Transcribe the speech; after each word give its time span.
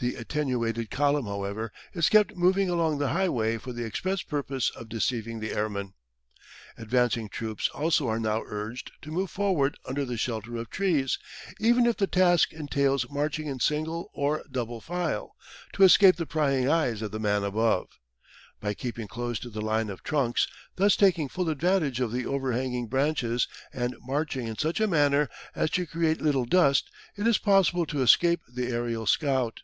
The 0.00 0.16
attenuated 0.16 0.90
column, 0.90 1.24
however, 1.24 1.72
is 1.94 2.10
kept 2.10 2.36
moving 2.36 2.68
along 2.68 2.98
the 2.98 3.08
highway 3.08 3.56
for 3.56 3.72
the 3.72 3.86
express 3.86 4.20
purpose 4.20 4.68
of 4.68 4.90
deceiving 4.90 5.40
the 5.40 5.52
airman. 5.52 5.94
Advancing 6.76 7.30
troops 7.30 7.70
also 7.70 8.06
are 8.08 8.18
now 8.20 8.42
urged 8.44 8.92
to 9.00 9.10
move 9.10 9.30
forward 9.30 9.78
under 9.88 10.04
the 10.04 10.18
shelter 10.18 10.56
of 10.56 10.68
trees, 10.68 11.18
even 11.58 11.86
if 11.86 11.96
the 11.96 12.06
task 12.08 12.52
entails 12.52 13.08
marching 13.08 13.46
in 13.46 13.60
single 13.60 14.10
or 14.12 14.44
double 14.50 14.78
file, 14.82 15.36
to 15.72 15.84
escape 15.84 16.16
the 16.16 16.26
prying 16.26 16.68
eyes 16.68 17.00
of 17.00 17.10
the 17.10 17.20
man 17.20 17.42
above. 17.42 17.88
By 18.60 18.74
keeping 18.74 19.06
close 19.08 19.38
to 19.38 19.48
the 19.48 19.62
line 19.62 19.88
of 19.88 20.02
trunks, 20.02 20.46
thus 20.76 20.96
taking 20.96 21.30
full 21.30 21.48
advantage 21.48 22.00
of 22.00 22.12
the 22.12 22.26
overhanging 22.26 22.88
branches, 22.88 23.48
and 23.72 23.96
marching 24.02 24.46
in 24.48 24.58
such 24.58 24.80
a 24.80 24.86
manner 24.88 25.30
as 25.54 25.70
to 25.70 25.86
create 25.86 26.20
little 26.20 26.44
dust, 26.44 26.90
it 27.16 27.26
is 27.26 27.38
possible 27.38 27.86
to 27.86 28.02
escape 28.02 28.40
the 28.52 28.68
aerial 28.68 29.06
scout. 29.06 29.62